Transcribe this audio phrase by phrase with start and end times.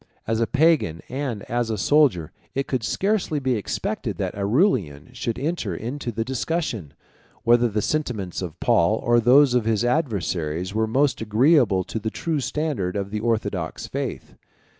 [0.25, 5.37] As a Pagan and as a soldier, it could scarcely be expected that Aurelian should
[5.37, 6.95] enter into the discussion,
[7.43, 12.09] whether the sentiments of Paul or those of his adversaries were most agreeable to the
[12.09, 14.33] true standard of the orthodox faith.